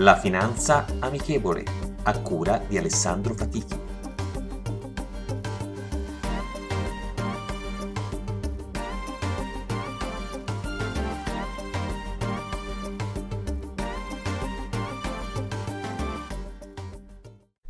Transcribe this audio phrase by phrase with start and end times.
[0.00, 1.64] La finanza amichevole,
[2.04, 3.74] a cura di Alessandro Fatichi.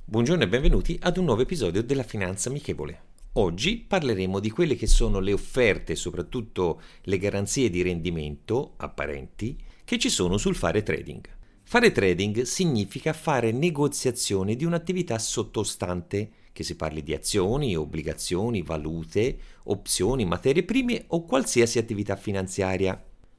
[0.05, 3.05] Buongiorno e benvenuti ad un nuovo episodio della Finanza Amichevole.
[3.33, 9.58] Oggi parleremo di quelle che sono le offerte e soprattutto le garanzie di rendimento apparenti
[9.83, 11.38] che ci sono sul fare trading.
[11.70, 19.38] Fare trading significa fare negoziazione di un'attività sottostante, che si parli di azioni, obbligazioni, valute,
[19.64, 22.98] opzioni, materie prime o qualsiasi attività finanziaria.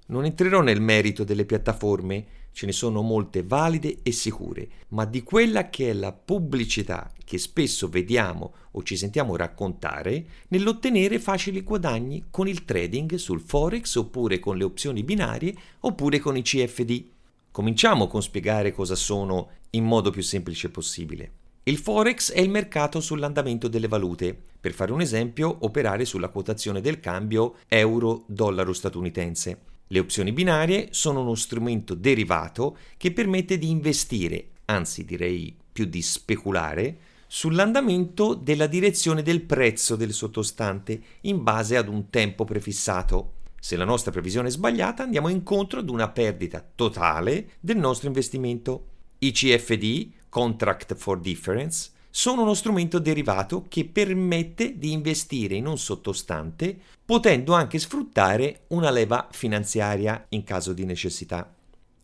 [0.10, 5.24] Non entrerò nel merito delle piattaforme, ce ne sono molte valide e sicure, ma di
[5.24, 12.26] quella che è la pubblicità che spesso vediamo o ci sentiamo raccontare nell'ottenere facili guadagni
[12.30, 17.18] con il trading sul forex oppure con le opzioni binarie oppure con i CFD.
[17.60, 21.32] Cominciamo con spiegare cosa sono in modo più semplice possibile.
[21.64, 24.34] Il forex è il mercato sull'andamento delle valute.
[24.62, 29.60] Per fare un esempio, operare sulla quotazione del cambio euro-dollaro statunitense.
[29.88, 36.02] Le opzioni binarie sono uno strumento derivato che permette di investire, anzi direi più di
[36.02, 43.34] speculare, sull'andamento della direzione del prezzo del sottostante in base ad un tempo prefissato.
[43.60, 48.86] Se la nostra previsione è sbagliata, andiamo incontro ad una perdita totale del nostro investimento.
[49.20, 55.78] I CFD, Contract for Difference, sono uno strumento derivato che permette di investire in un
[55.78, 61.54] sottostante, potendo anche sfruttare una leva finanziaria in caso di necessità.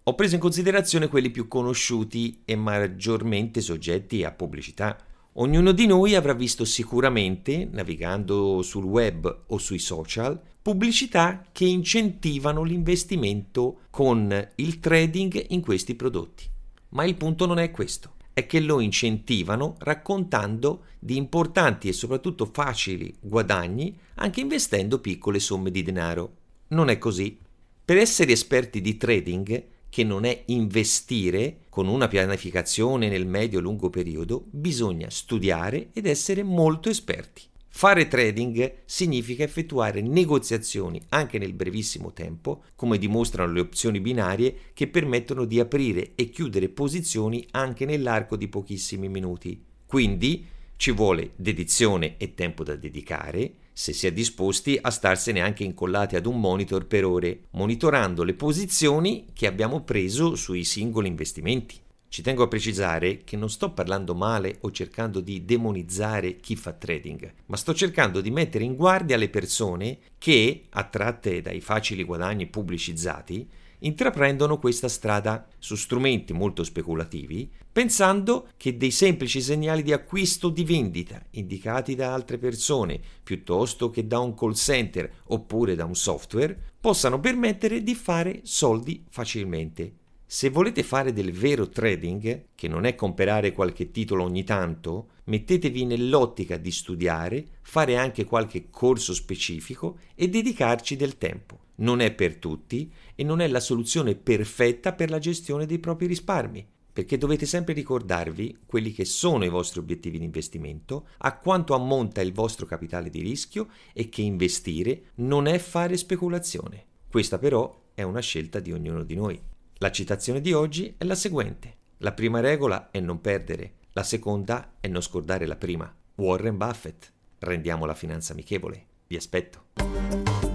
[0.03, 4.95] Ho preso in considerazione quelli più conosciuti e maggiormente soggetti a pubblicità.
[5.37, 12.63] Ognuno di noi avrà visto sicuramente, navigando sul web o sui social, pubblicità che incentivano
[12.63, 16.45] l'investimento con il trading in questi prodotti.
[16.89, 22.45] Ma il punto non è questo, è che lo incentivano raccontando di importanti e soprattutto
[22.45, 26.35] facili guadagni anche investendo piccole somme di denaro.
[26.69, 27.37] Non è così.
[27.83, 29.63] Per essere esperti di trading
[29.95, 36.89] che non è investire con una pianificazione nel medio-lungo periodo, bisogna studiare ed essere molto
[36.89, 37.43] esperti.
[37.69, 44.87] Fare trading significa effettuare negoziazioni anche nel brevissimo tempo, come dimostrano le opzioni binarie che
[44.87, 49.63] permettono di aprire e chiudere posizioni anche nell'arco di pochissimi minuti.
[49.85, 50.45] Quindi
[50.75, 56.15] ci vuole dedizione e tempo da dedicare, se si è disposti a starsene anche incollati
[56.15, 61.77] ad un monitor per ore, monitorando le posizioni che abbiamo preso sui singoli investimenti.
[62.07, 66.71] Ci tengo a precisare che non sto parlando male o cercando di demonizzare chi fa
[66.71, 72.47] trading, ma sto cercando di mettere in guardia le persone che, attratte dai facili guadagni
[72.47, 73.45] pubblicizzati,
[73.85, 80.49] intraprendono questa strada su strumenti molto speculativi, pensando che dei semplici segnali di acquisto o
[80.49, 85.95] di vendita indicati da altre persone, piuttosto che da un call center oppure da un
[85.95, 89.93] software, possano permettere di fare soldi facilmente.
[90.27, 95.85] Se volete fare del vero trading, che non è comprare qualche titolo ogni tanto, mettetevi
[95.85, 102.37] nell'ottica di studiare, fare anche qualche corso specifico e dedicarci del tempo non è per
[102.37, 107.45] tutti e non è la soluzione perfetta per la gestione dei propri risparmi, perché dovete
[107.45, 112.65] sempre ricordarvi quelli che sono i vostri obiettivi di investimento, a quanto ammonta il vostro
[112.65, 116.85] capitale di rischio e che investire non è fare speculazione.
[117.09, 119.39] Questa però è una scelta di ognuno di noi.
[119.79, 121.77] La citazione di oggi è la seguente.
[121.99, 125.93] La prima regola è non perdere, la seconda è non scordare la prima.
[126.15, 127.11] Warren Buffett.
[127.39, 128.85] Rendiamo la finanza amichevole.
[129.07, 130.54] Vi aspetto.